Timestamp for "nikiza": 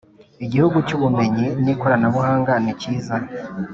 2.63-3.15